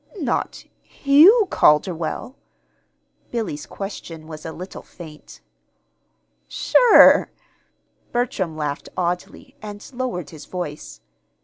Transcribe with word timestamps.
"Not 0.19 0.65
Hugh 0.81 1.47
Calderwell?" 1.51 2.33
Billy's 3.29 3.67
question 3.67 4.25
was 4.25 4.47
a 4.47 4.51
little 4.51 4.81
faint. 4.81 5.41
"Sure!" 6.47 7.29
Bertram 8.11 8.57
laughed 8.57 8.89
oddly, 8.97 9.55
and 9.61 9.87
lowered 9.93 10.31
his 10.31 10.47
voice. 10.47 11.01